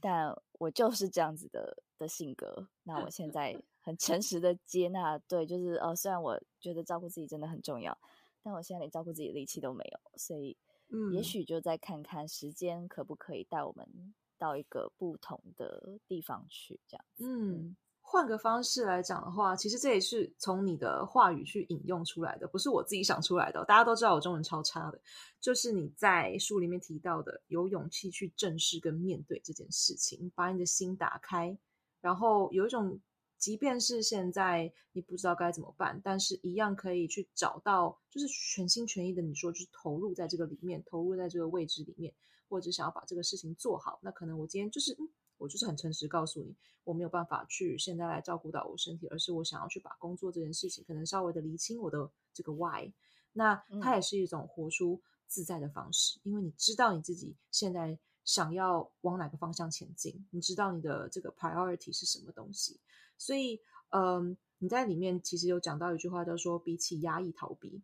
[0.00, 2.68] 但我就是这样子的的性格。
[2.82, 7.96] 那我 现在很诚实的接纳，对，就是呃，虽然我觉得照顾自己真的很重要，
[8.42, 10.56] 但我现在连照顾自己的力气都没有，所以，
[10.90, 17.76] 嗯，也许就再看看时间可不可以带我们到一个不同的地方去，这样子，嗯。
[18.10, 23.62] 换个方式来讲的话，其实这也是从你的话语去引用出来的，不是我自己想出来的。
[23.66, 24.98] 大家都知道我中文超差的，
[25.38, 31.58] 就是你在书里面提到的，有勇气去正视跟面对这件事情，把你的心打开，
[32.00, 32.98] 然后有一种，
[33.36, 42.14] 即便是现在你不知道该怎么办，但是一样可以去找到，就是全心全意的，你说就是投入在这个里面，投入在这个位置里面，
[42.48, 43.98] 或者想要把这个事情做好。
[44.02, 44.96] 那可能我今天就是。
[45.38, 52.92] 我就是很诚实告诉你，我没有办法去现在来照顾到我身体，而是我想要去把工作这件事情，可能稍微的厘清我的这个 why。
[53.32, 62.80] 那它也是一种活出自在的方式，嗯、因为你知道你自己现在想要往哪个方向前进，你知道你的这个 priority 是什么东西。
[63.16, 67.80] 所以，嗯，你在里面其实有讲到一句话，叫说比起压抑逃避。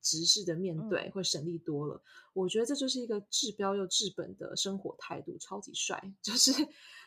[0.00, 2.02] 直视的面对会省力多了，嗯，
[2.34, 6.00] 我觉得这就是一个治标又治本的生活态度，超级帅。
[6.22, 6.52] 就是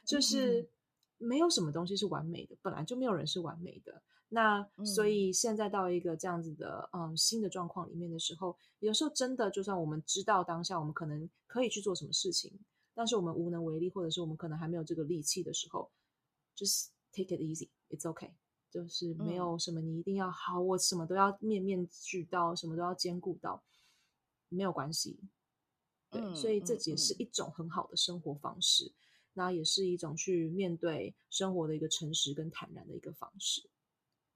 [0.06, 0.69] 就是
[1.17, 4.01] 没有什么东西是完美的，本来就没有人是完美的。
[4.29, 12.51] 那所以现在到一个这样子的嗯新的状况里面的时候，有时候真的就算我们知道当下我们可能可以去做什么事情，
[12.95, 15.91] 但是我们无能为力，或者是我们可能还没有这个力气的时候，
[16.56, 18.32] 就是 take it easy，it's okay。
[18.74, 23.64] 就是没有什么，你一定要好，我什么都要面面俱到，什么都要兼顾到，
[24.50, 25.20] 没有关系。
[26.10, 28.92] 对，所以这也是一种很好的生活方式，
[29.34, 33.70] 那也是一种去面对生活的一个诚实跟坦然的一个方式。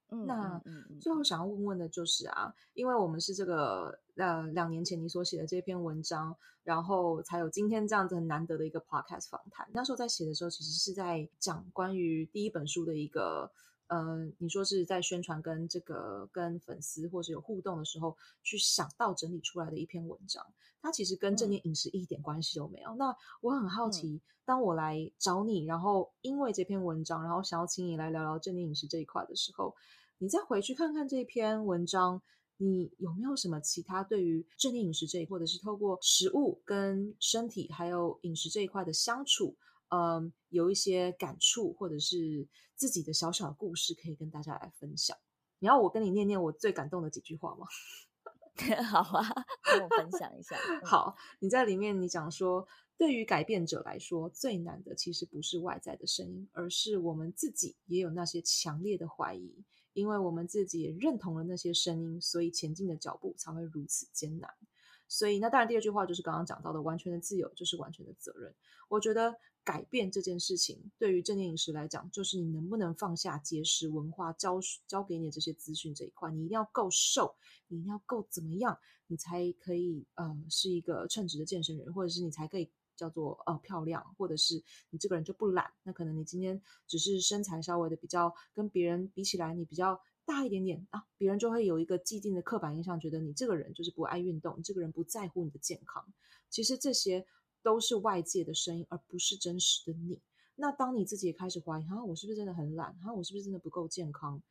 [0.06, 0.62] 那
[1.00, 9.68] 最后想要问问的就是啊，因为我们是这个呃两年前你所写的这篇文章，然后才有今天这样子很难得的一个 podcast 访谈。
[9.72, 13.50] 那时候在写的时候，其实是在讲关于第一本书的一个。
[13.88, 20.46] 呃，你说是在宣传跟这个跟粉丝或者有互动的时候，去想到整理出来的一篇文章，
[20.80, 22.90] 它其实跟正念饮食一点关系都没有。
[22.90, 29.74] 嗯、那我很好奇、嗯，当我来找你，然后因为这篇文章，然后想要请你来聊聊正念饮食这一块的时候，
[30.18, 32.20] 你再回去看看这篇文章，
[32.58, 39.56] 你有没有什么其他对于正念饮食这一，或者是透过食物跟身体还有饮食这一块的相处？
[39.90, 45.16] 嗯，有一些感触，或者是自己的小小的故事，可以跟大家来分享。
[45.58, 47.66] 你要我跟你念念我最感动的几句话吗？
[48.90, 49.24] 好啊，
[49.62, 50.56] 跟我分享一下。
[50.84, 64.50] 好，你在里面你讲说，对于改变者来说，最难的其实不是外在的声音，而是我们自己也有那些强烈的怀疑，因为我们自己也认同了那些声音，所以前进的脚步才会如此艰难。
[65.06, 68.54] 所以，那当然，第二句话就是刚刚讲到的，完全的自由就是完全的责任。
[68.88, 69.34] 我觉得
[69.68, 78.78] 改变这件事情，对于正念饮食来讲，就是你能不能放下节食文化教教给你的这些资讯这一块，你一定要够瘦，你一定要够怎么样，
[79.08, 85.70] 你才可以呃是一个称职的健身人，或者是你才可以叫做呃漂亮，或者是你这个人就不懒。
[85.82, 90.00] 那可能你今天只是身材稍微的比较跟别人比起来，你比较。
[90.24, 96.04] 大一点点啊，别人就会有一个既定的刻板印象，觉得你这个人就是不爱运动，你这个人不在乎你的健康。
[96.50, 97.26] 其实这些
[97.62, 100.20] 都是外界的声音，而不是真实的你。
[100.56, 102.88] 那当你自己也开始怀疑，啊，我是不是真的很懒？
[103.02, 104.42] 啊，我是不是真的不够健康？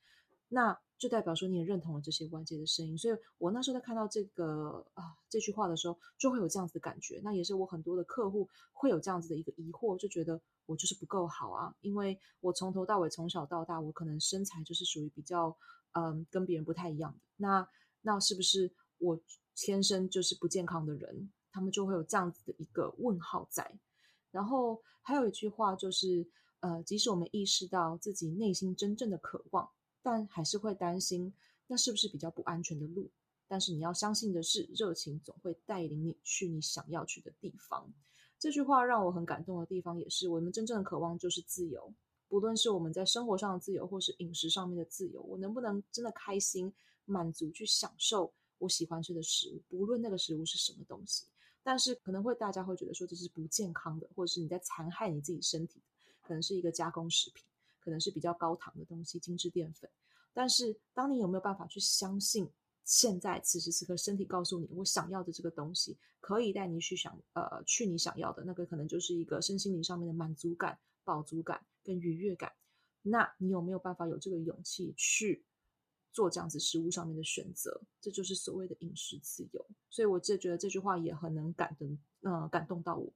[0.50, 2.98] 那就代表说你也认同了这些外界的声音。
[2.98, 7.20] 所以我那时候在看到这个啊这句话的时候，就会有这样子的感觉。
[7.24, 10.42] 那也是我很多的客户会有这样子的一个疑惑，就觉得。
[10.68, 15.58] 我就是不够好啊，因为我从头到尾，从小到大，我可能身材就是属于比较，
[15.94, 17.20] 嗯，跟别人不太一样的。
[17.38, 17.66] 那
[18.02, 19.18] 那是不是我
[19.56, 21.32] 天生就是不健康的人？
[21.52, 23.80] 他们就会有这样子的一个问号在。
[24.32, 26.28] 然后还有一句话就是，
[26.60, 29.70] 呃，即使我们意识到自己内心真正的渴望，
[30.02, 31.34] 但还是会担心
[31.68, 33.10] 那是不是比较不安全的路。
[33.48, 37.92] 但是你要相信的是，热情总会带领你去你想要去的地方。
[38.38, 41.94] 这句话让我很感动的地方，也是我们真正的渴望就是自由。
[42.28, 46.72] 不论是我们在生活上的自由，或是饮食上面的自由，我能不能真的开心、
[47.06, 51.26] 满足去享受我喜欢吃的食物，不论那个食物是什么东西。
[51.68, 55.82] 但是可能会大家会觉得说这是不健康的，或者是你在残害你自己身体，
[56.22, 57.44] 可能是一个加工食品，
[57.82, 59.90] 可能是比较高糖的东西、精致淀粉。
[60.34, 62.50] 但是当你有没有办法去相信，
[62.86, 71.66] 现在此时此刻身体告诉你，我想要的这个东西可以带你去想，呃，去你想要的那个，可能就是一个身心灵上面的满足感、饱足感。
[71.84, 72.52] 跟愉悦感，
[73.02, 75.46] 那你有没有办法有这个勇气去
[76.18, 77.80] 做这样子食物上面的选择？
[78.02, 79.64] 这就是所谓的饮食自由。
[79.88, 83.14] 所以我就觉得这句话也很能感动，呃，感动到我。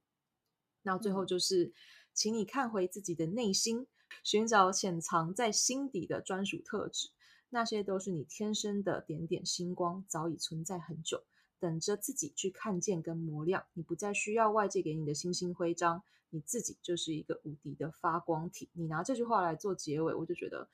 [0.84, 1.74] 那最后就是，
[2.14, 3.88] 请你看回自己的内心，
[4.24, 7.10] 寻找潜藏在心底的专属特质，
[7.50, 11.24] 那些都是你天生的点点星光，早已存在很久。
[11.60, 18.70] 等着自己去看见跟磨亮，你不再需要外界给你的星星徽章，你自己就是一个无敌的发光体。
[18.74, 20.70] 你拿这句话来做结尾，我就觉得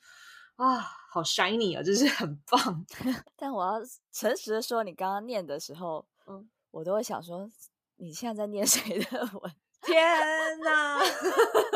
[0.57, 0.77] 啊，
[1.09, 2.85] 好 shiny 啊，就是很棒。
[3.35, 7.49] 但我要诚实的说，你刚刚念的时候，嗯，我都会想说，
[7.95, 9.51] 你现在在念谁的文？
[9.81, 10.99] 天哪！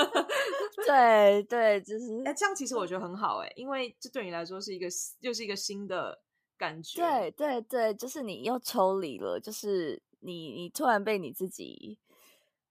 [0.86, 4.88] 对对，就是哎，这样其实我觉得很好哎，因为这对你来说是一个
[5.22, 6.22] 又是一个新的。
[6.58, 11.98] 感觉对对对，就是你又抽离了，就是你你突然被你自己，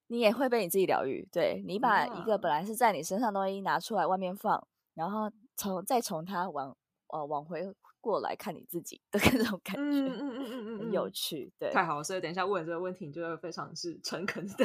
[0.07, 1.29] 你也会被你自己疗愈。
[1.33, 5.29] 对，你把一个本来是在你身上的东西拿出来外面放，然后
[5.61, 6.75] 从再从他往
[7.09, 7.61] 呃往回
[8.01, 11.53] 过来看你自己的那种感觉，嗯嗯嗯嗯嗯，很有趣。
[11.59, 14.65] 对，太好了，所以等一下问这个问题，你就会非常是诚恳的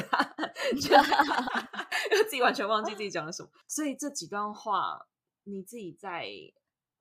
[2.10, 3.48] 因为自己完全忘记自己讲了什么。
[3.68, 5.06] 所以这几段话，
[5.44, 6.26] 你自己在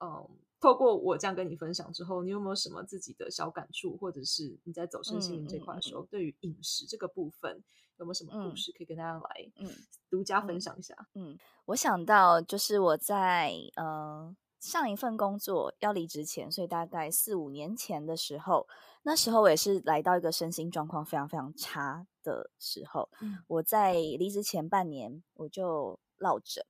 [0.03, 0.27] 嗯。
[0.65, 7.63] 透过我这样跟你分享之后，你有没有什么自己的小感触，或者是你在走身心灵这块的时候，嗯嗯嗯、对于饮食这个部分
[7.97, 9.69] 有没有什么故事可以跟大家来嗯
[10.10, 10.95] 独家分享一下？
[11.13, 18.67] 嗯，嗯，我想到就是我在呃上一份工作要离职前，所以大概四五年前的时候，
[19.04, 23.08] 那时候我也是来到一个身心状况非常非常差的时候。
[23.21, 26.65] 嗯、我在离职前半年我就落枕。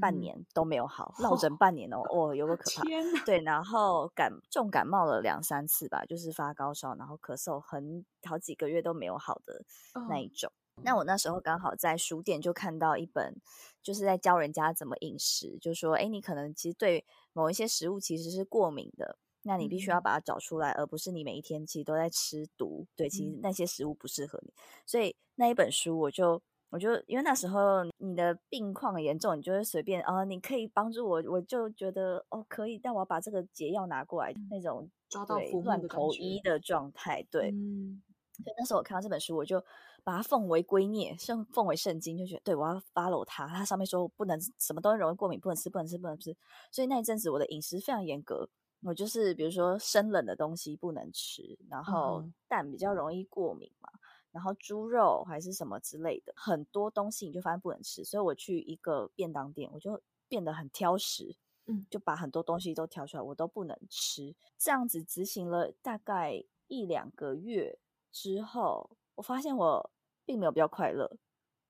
[0.00, 2.82] 半年都没有好，落枕半年哦，哦，有个可怕。
[3.24, 9.64] 对，然后感重感冒了两三次吧，就是发高烧，然后咳嗽很好几个月都没有好的
[10.08, 10.50] 那一种。
[10.76, 13.34] 哦、那我那时候刚好在书店就看到一本，
[13.82, 22.86] 就是在教人家怎么饮食，就说，哎，你可能其实对某一些食物其实是过敏的，那你必须要把它找出来，嗯、而不是你每一天其实都在吃毒。
[22.96, 26.40] 对，其实那些食物不适合你，嗯、所以那一本书我就。
[26.72, 37.50] 我就因为那时候你的病况很严重，你就会随便哦，你可以帮助我，我就觉得哦可以，但我要把这个解药拿过来，那种抓到乱投医的状态，对。
[37.50, 39.62] 嗯，所以那时候我看到这本书，我就
[40.02, 43.46] 把它奉为圭臬，圣奉为圣经，就觉得对我要 follow 它。
[43.48, 46.34] 它上面说不能什么东西容易过敏，不能吃，不能吃，不能吃。
[46.70, 48.48] 所以那一阵子我的饮食非常严格，
[48.82, 53.90] 我就是比如说生冷的东西不能吃，然后蛋比较容易过敏嘛。
[54.32, 64.34] 然后猪肉还是什么之类的，很多东西你就发现不能吃，所以我去一个便当店，我就变得很挑食，嗯，就把很多东西都挑出来，我都不能吃。
[64.56, 67.78] 这样子执行了大概一两个月
[68.10, 69.90] 之后，我发现我
[70.24, 71.14] 并没有比较快乐，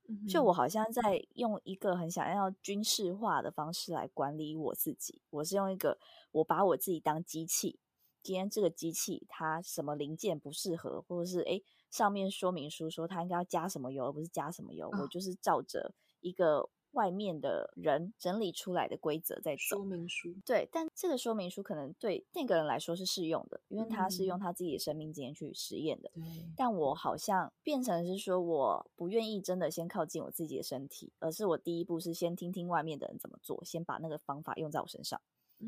[0.06, 5.20] 嗯，就我好像在用一个很想要军事化的方式来管理我自己。
[5.30, 5.98] 我是用一个，
[6.30, 7.80] 我把我自己当机器，
[8.22, 11.64] 今天这个机器它什么零件不适合，或者是诶。
[11.92, 14.88] 上面说明书说它应该要加什么油，而不是加什么油。
[14.88, 19.76] 哦、我就是照着一个外面的人整理出来的规则在走。
[19.76, 26.10] 说明书对，但这个说明书可能对那个人来说是适用的，因为他是用他自己的生命经验去实验的。
[26.14, 35.20] 嗯、但我好像变成是说，我不愿意真的先靠近我自己的身体，而是我第一步是先听听外面的人怎么做，先把那个方法用在我身上。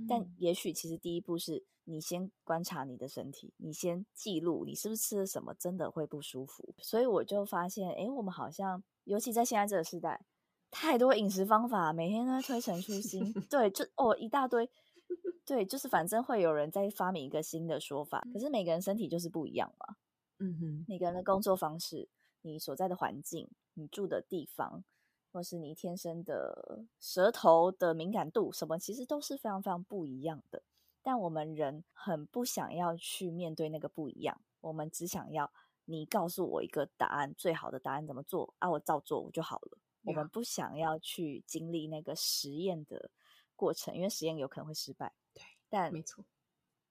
[0.09, 6.75] 但也许其实第一步是你先观察你的身体，你先记录你是不是吃了什么真的会不舒服。
[6.79, 10.25] 所以我就发现，哎，我们好像尤其在现在这个时代，
[10.71, 13.33] 太多饮食方法每天都在推陈出新。
[13.51, 14.69] 对，就哦一大堆，
[15.45, 18.27] 对，就是反正会有人在发明一个新的说法。
[18.33, 19.97] 可是每个人身体就是不一样嘛，
[20.39, 22.09] 嗯哼，每个人的工作方式、
[22.43, 24.85] 你所在的环境、你住的地方。
[25.35, 30.63] 或是你天生的舌头的敏感度，什么其实都是非常非常不一样的。
[31.03, 35.53] 但我们人很不想要去面对那个不一样，我们只想要
[35.87, 38.71] 你告诉我一个答案，最好的答案怎么做啊？
[38.71, 39.79] 我照做我就好了。
[40.05, 43.11] 我们不想要去经历那个实验的
[43.57, 45.13] 过程，因为实验有可能会失败。
[45.35, 46.25] 对，但没错，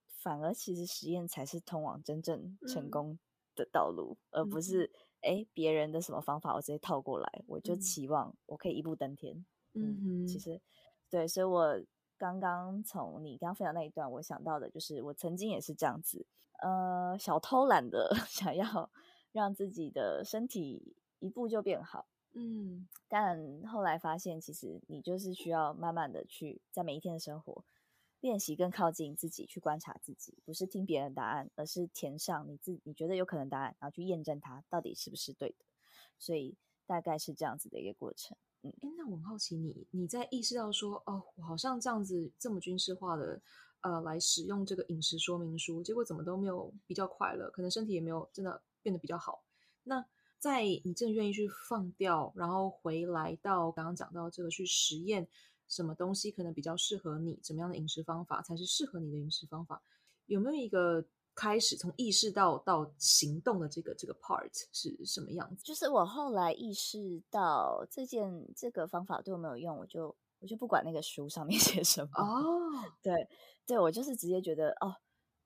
[0.09, 3.17] 反而其实实验才是通往真正成功
[3.55, 4.91] 的道路，嗯、而不是
[5.23, 9.45] 哎别人的什么方法我直接套过来，我就期望我可以一步登天。
[9.73, 10.61] 嗯哼，其实
[11.09, 11.81] 对，所以我
[12.17, 16.25] 刚刚从你刚刚分享那一段，我想到的就是我曾经也是这样子，
[16.61, 18.91] 呃，小偷懒的 想要
[19.31, 22.05] 让自己的身体一步就变好。
[22.35, 27.63] 嗯，但后来发现，其实你就是需要慢慢的去在每一天的生活
[28.23, 35.65] 练习，更靠近自己，去观察自己，不是听别人答案，而是填上你自你觉得有可能答案，然后去验证它到底是不是对的。
[36.17, 36.55] 所以
[36.85, 38.37] 大概是这样子的一个过程。
[38.61, 43.41] 嗯，那我很好奇你，你在意识到说，哦，我好像这样子这么军事化的，
[43.81, 49.43] 呃，来使用这个饮食说明书，结果怎么都没有比较快乐，可能身体也没有真的变得比较好。
[49.83, 50.05] 那
[50.39, 55.27] 在你真的愿意去放掉，然后回来到刚刚讲到这个去实验
[55.67, 59.81] 什么东西可能比较适合你，怎么样的饮食方法才是适合你的饮食方法？
[60.25, 61.05] 有没有一个
[61.35, 65.63] 开始从意识到到行动的这个这个 part 是什么样子？
[65.63, 72.69] 就是我后来意识到这件这个方法对我没有用，我就我就不管那个书上面 写什么哦，
[73.01, 73.27] 对
[73.65, 74.95] 对，我就是直接觉得哦，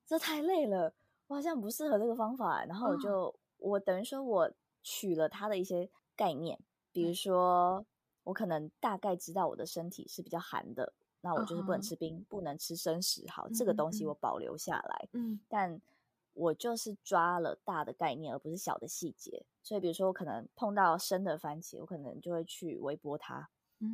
[0.06, 0.94] 这太累了，
[1.28, 4.52] 我好像不适合这个方法，然后我就、哦、我等于说我。
[4.90, 6.58] 取了他的一些概念，
[6.94, 7.86] 比如说，
[8.28, 12.26] 我可能大概知道我的身体是比较寒的，那我就是不能吃冰，uh -huh.
[12.28, 13.26] 不能吃生食。
[13.30, 15.10] 好，这个东西我保留下来。
[15.14, 15.82] 嗯，但
[16.34, 19.46] 我就是抓了大的概念，而不是小的细节。
[19.64, 23.50] 所以，比如说，我可能碰到生的番茄，我可能就会去微波它，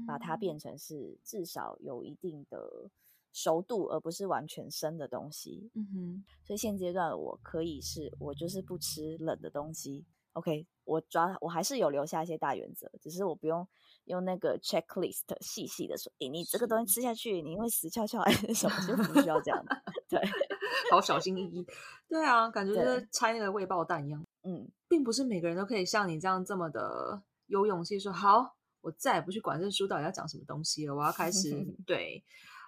[0.08, 2.90] 把它变成是至少有一定的
[3.32, 5.70] 熟度，而不是完全生的东西。
[5.76, 6.26] 嗯哼。
[6.44, 10.04] 所以现阶段我可以是我就是不吃冷的东西。
[10.34, 10.66] OK。
[10.86, 13.68] 我抓我还是有留下一些大原则，只是我不用
[14.06, 19.84] 用那个 checklist 细细的说，诶，你这个东西吃下去你会死翘翘还是 什么，就不需要这样的。
[20.10, 20.20] 对，
[20.92, 21.66] 好小心翼翼。
[22.08, 24.24] 对啊，感觉就是拆那个未爆弹一样。
[24.44, 32.24] 嗯，并不是每个人都可以像你这样这么的有勇气说，好，我再也不去管这书到底要讲什么东西了，我要开始 对。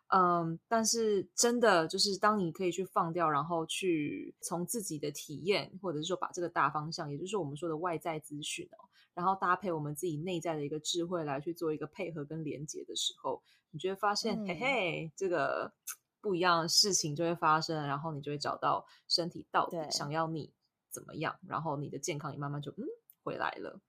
[0.07, 8.77] 嗯，但是真的就是当你可以去放掉，然后去从自己的体验，或者是说把这个大方向，也就是我们说的外在资讯哦，
[9.15, 13.41] 然后搭配我们自己内在的一个智慧来去做一个配合跟连接的时候，
[13.71, 15.73] 你就会发现，嗯、嘿嘿，这个
[16.21, 20.53] 不一样的事情就会发生，然后你就会找到身体到底想要你
[20.91, 22.85] 怎么样，然后你的健康也慢慢就嗯
[23.23, 23.81] 回来了。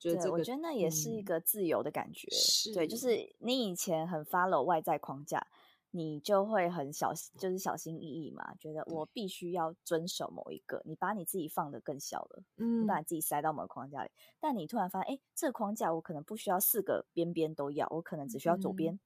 [0.00, 2.26] 对，我觉得那也是一个自由的感觉。
[2.70, 5.46] 嗯、对，就是你以前很 follow 外在框架，
[5.90, 10.80] 你就会很小心，就是小心翼翼嘛，觉得我必须要遵守某一个。
[10.86, 14.10] 你把你自己放得更小了，嗯，你把你自己塞到某个框架里。
[14.38, 19.00] 但你突然发现，哎，这个框架我可能不需要四个边边都要，我可能只需要左边，嗯、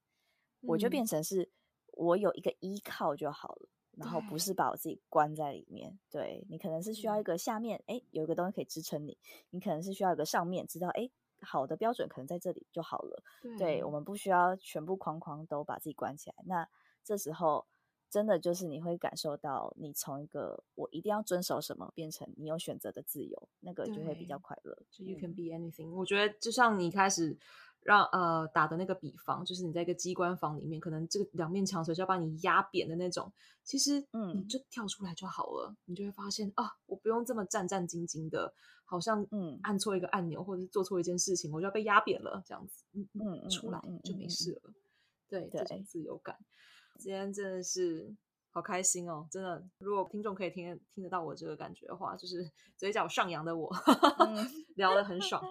[0.68, 1.50] 我就变成是
[1.92, 3.68] 我有一个依靠就好了。
[3.96, 9.16] 然后不是把我自己关在里面，对，你可能是需要一个下面，哎，有一个东西可以支撑你；
[9.50, 11.08] 你可能是需要一个上面，知道，哎，
[11.40, 13.22] 好的标准可能在这里就好了。
[13.40, 16.36] 对，对，我们不需要全部框框都把自己关起来。
[16.44, 16.68] 那
[17.02, 17.66] 这时候
[18.10, 24.76] 真的就是你会感受到，你从一个我一定要遵守什么，变成你有选择的自由，那个就会比较快乐。
[24.90, 25.92] 就 you can be anything，嗯。
[25.92, 27.36] 我觉得就像你开始。
[27.84, 33.30] 让呃打的那个比方，就是你在一个机关房里面，可能这个两面墙随时要把你压扁的那种。
[33.62, 38.52] 其实，嗯，你就跳出来就好了，嗯，你就会发现啊，我不用这么战战兢兢的，
[38.84, 42.84] 好像嗯按错一个按钮或者是做错一件事情，我就要被压扁了这样子。
[42.92, 44.60] 嗯嗯，出来就没事了。
[44.64, 44.74] 嗯嗯嗯，
[45.28, 46.36] 对，对，这种自由感。
[46.98, 48.14] 今天真的是
[48.50, 49.62] 好开心哦，真的。
[49.78, 53.74] 如果听众可以听听得到我这个感觉的话，就是嘴角上扬的我，
[54.20, 55.42] 嗯，聊得很爽。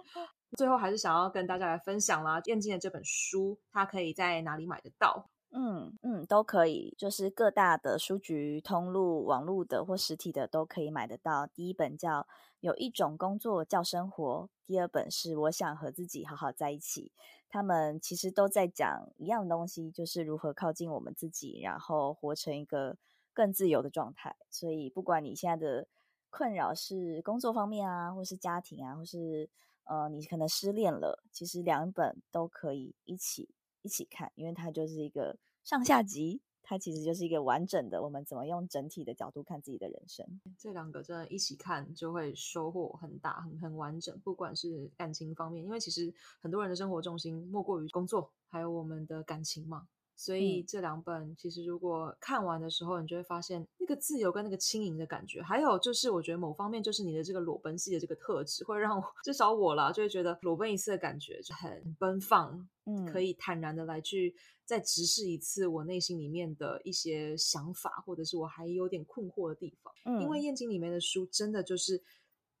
[0.54, 5.30] 最后还是想要跟大家来分享啦，燕京的这本书，它可以在哪里买得到？
[5.56, 11.46] 嗯嗯，都可以，就是各大的书局通路、网络的或实体的都可以买得到。
[11.46, 12.22] 第一本叫
[12.58, 14.24] 《有一种工作叫生活》，
[14.66, 17.12] 第二本是《我想和自己好好在一起》。
[17.48, 22.96] 他们其实都在讲一样东西，就是如何靠近我们自己，然后活成一个
[23.32, 24.34] 更自由的状态。
[24.50, 25.86] 所以，不管你现在的
[26.30, 29.48] 困扰是工作方面啊，或是家庭啊，或是
[29.84, 33.48] 呃，你可能失恋了，其实两本都可以一起
[33.82, 40.26] 一起看，因为它就是一个上下集，它其实就是一个完整的，我们怎么用整体的角度看自己的人生。
[40.58, 49.86] 这两个真的一起看就会收获很大，很很完整，不管是感情方面，因为其实很多人的生活重心莫过于工作，还有我们的感情嘛。
[50.16, 64.34] 所以这两本其实如果看完的时候，你就会发现那个自由跟那个轻盈的感觉，还有就是我觉得某方面就是你的这个裸奔系的这个特质，会让我 至少我啦就会觉得裸奔一次的感觉就很奔放，嗯，可以坦然的来去
[64.64, 69.92] 再直视一次我内心里面的一些想法，或者是我还有点困惑的地方。
[70.04, 72.02] 嗯，因为燕京里面的书真的就是。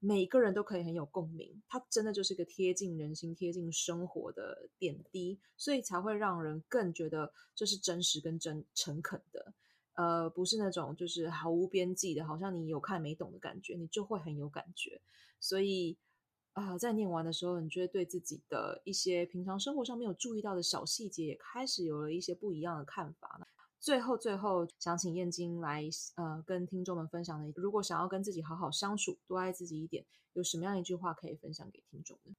[0.06, 9.54] 每个人都可以很有共鸣，它真的就是个贴近人心、贴近生活的点滴，所以才会让人更觉得这是真实跟真诚恳的，
[9.94, 15.00] 呃，不是那种就是毫无边际的，好像你有看没懂的感觉，你就会很有感觉。
[15.40, 15.96] 所以
[16.52, 23.48] 啊、在念完的时候，你就会对自己的一些平常生活上没有注意到的小细节，也开始有了一些不一样的看法。
[23.84, 32.34] 最后，最后想请燕京来，呃，跟听众们分享的，如果想要跟自己好好相处，多爱自己一点，有什么样一句话可以分享给听众呢？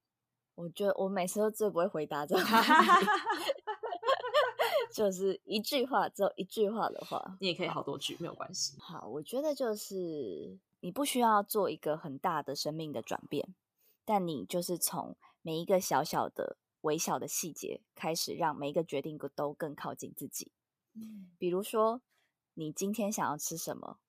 [0.55, 2.41] 我觉得我每次都最不会回答这个，
[4.91, 8.75] 就是一句话，只有一句话的话，你也可以好多句，没有关系。
[8.79, 13.53] 好，我觉得就是你不需要做一个很大的生命的转变，
[14.03, 20.51] 但你就是从每一个小小的、微小的细节开始，让每一个决定都更靠近自己。
[21.37, 22.01] 比如说，
[22.53, 23.99] 你今天想要吃什么？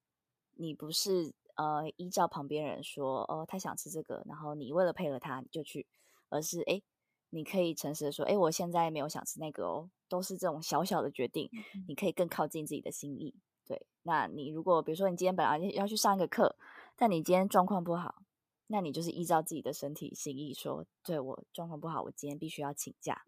[0.55, 5.87] 你不是呃依照旁边人说哦，他想吃这个，然后你为了配合他你就去，
[6.29, 6.83] 而是诶，
[7.31, 11.51] 你可以诚实的说，诶，我现在没有想吃那个哦，都是这种小小的决定，
[11.89, 13.35] 你可以更靠近自己的心意。
[13.67, 16.57] 对，那你如果比如说你今天本来要去上一个课，
[16.97, 18.23] 但你今天状况不好，
[18.69, 23.25] 那你就是依照自己的身体心意说，对，我状况不好，我今天必须要请假，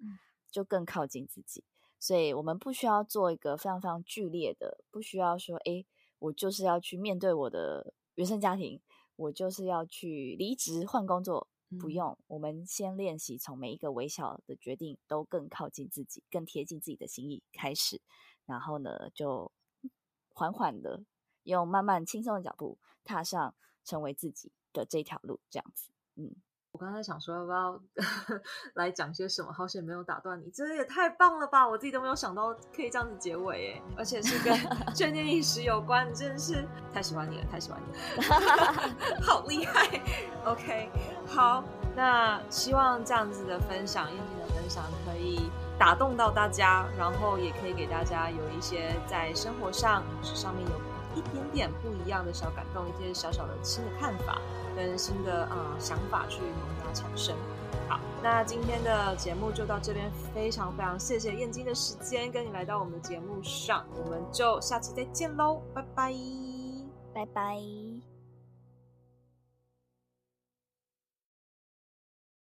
[0.50, 1.64] 就更靠近自己。
[2.00, 5.84] 所以我们不需要做一个非常非常剧烈的，不需要说，哎，
[6.18, 8.80] 我就是要去面对我的原生家庭，
[9.16, 11.48] 我就是要去离职换工作，
[11.80, 12.10] 不用。
[12.10, 18.00] 嗯、我们先练习从每一个微小的决定都更靠近自己，更贴近自己的心意开始，
[18.46, 19.50] 然后呢，就
[20.28, 21.02] 缓缓的
[21.42, 26.36] 用慢慢轻松的脚步踏上成为自己的这条路，这样子，嗯。
[26.72, 27.80] 我刚才想说要不要
[28.74, 31.66] 来讲些什么，好险没有打断你，真的也太棒了吧！
[31.66, 34.54] 我自己都没有想到可以这样子结尾哎，而且是跟
[34.94, 40.00] 眷念饮食有关，你真的是太喜欢你了，太喜欢你了， 好厉害
[40.44, 40.90] ！OK，
[41.26, 41.64] 好，
[41.96, 50.72] 那希望这样子的分享，燕京的分享可以打动到大家，然后也可以给大家有一些在生活上上面有。
[51.16, 54.40] 一点点不一样的小感动，一些小小的新的看法
[54.78, 57.34] 跟新的啊、想法去萌芽产生。
[57.88, 66.14] 好，那今天的节目就到这边，非常非常谢谢燕京的时间，跟你来到我们的节目上，我们就下期再见喽，拜拜，
[67.12, 67.97] 拜拜。